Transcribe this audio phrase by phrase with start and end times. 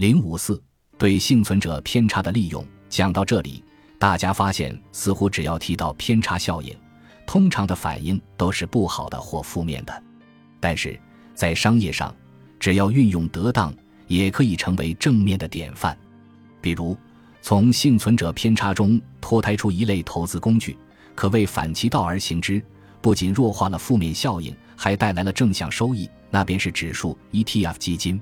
[0.00, 0.58] 零五四
[0.96, 2.66] 对幸存者偏差的利用。
[2.88, 3.62] 讲到这里，
[3.98, 6.74] 大家发现似乎只要提到偏差效应，
[7.26, 10.02] 通常的反应都是不好的或负面的。
[10.58, 10.98] 但是
[11.34, 12.16] 在商业上，
[12.58, 13.74] 只要运用得当，
[14.06, 15.94] 也可以成为正面的典范。
[16.62, 16.96] 比如，
[17.42, 20.78] 从幸存者偏差中脱胎出一类投资工具，
[21.14, 22.64] 可谓反其道而行之，
[23.02, 26.08] 不仅弱化了负面效应，还带来了正向收益。
[26.30, 28.18] 那便是指数 ETF 基金。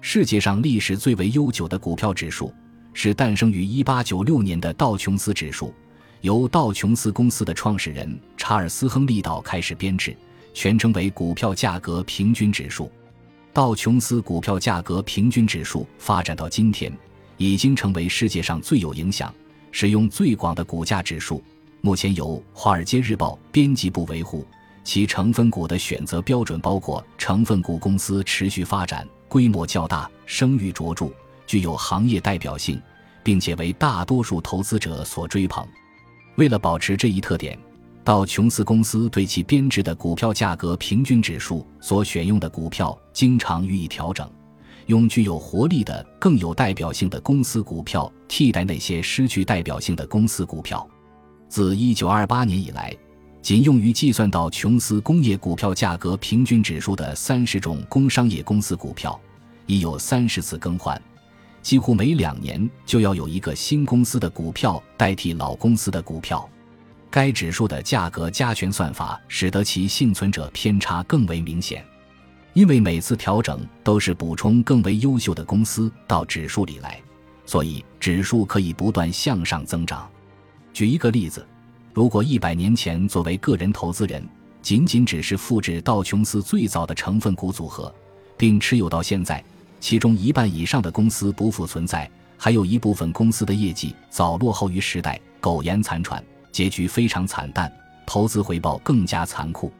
[0.00, 2.52] 世界上历史最为悠久的股票指数，
[2.92, 5.74] 是诞生于1896年的道琼斯指数，
[6.20, 10.16] 由道琼斯公司的创始人查尔斯·亨利·道开始编制，
[10.54, 12.90] 全称为股票价格平均指数。
[13.52, 16.92] 道琼斯股票价格平均指数发展到今天。
[17.40, 19.32] 已经成为世界上最有影响、
[19.70, 21.40] 使用最广的股价指数。
[21.80, 24.44] 目前由《华尔街日报》编辑部维护。
[24.82, 31.10] 其成分股的选择标准包括成分股公司持续发展、规模较大、声誉卓著、
[31.46, 32.80] 具有行业代表性，
[33.22, 35.66] 并且为大多数投资者所追捧。
[36.36, 37.58] 为了保持这一特点，
[38.02, 44.28] 道琼斯公司对其编制的股票价格平均指数所选用的股票经常予以调整。
[44.86, 50.88] 用具有活力的、更有代表性的公司股票替代那些失去代表性的公司股票。
[51.46, 52.96] 自1928年以来，
[53.42, 59.20] 仅用于计算道琼斯工业股票价格平均指数的三十种工商业公司股票，
[59.68, 61.00] 已有三十次更换，
[61.62, 66.48] 几乎每两年就要有一个新公司的股票代替老公司的股票。
[67.10, 71.84] 该指数的价格加权算法使得其幸存者偏差更为明显。
[72.54, 77.00] 因为每次调整都是补充更为优秀的公司到指数里来，
[77.46, 80.10] 所以指数可以不断向上增长。
[80.72, 81.46] 举一个例子，
[81.92, 84.26] 如果一百年前作为个人投资人，
[84.60, 87.94] 仅仅只是复制道琼斯最早的成分股组合，
[88.36, 89.42] 并持有到现在，
[89.80, 97.72] 其中一半以上的公司不复存在，还有一部分公司的业绩早落后于时代，苟延残喘，结局非常惨淡，
[98.06, 99.72] 投资回报更加残酷。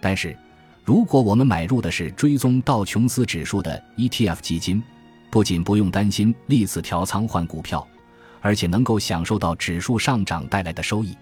[0.00, 0.36] 但是。
[0.84, 4.80] 如果我们买入的是追踪道琼斯指数的 ETF 基金，
[5.32, 7.84] 不仅不用担心历次调仓换股票，
[8.40, 11.18] 而且能够享受到指数上涨带来的收益。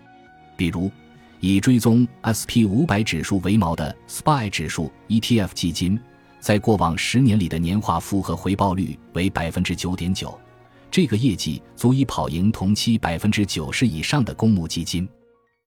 [0.54, 0.90] 比如，
[1.40, 5.98] 以追踪 SP 五百指数为锚的 SPY 指数 ETF 基金，
[6.44, 10.38] 在过往十年里的年化复合回报率为百分之九点九，
[10.90, 15.08] 这个业绩足以跑赢同期百分之九十以上的公募基金。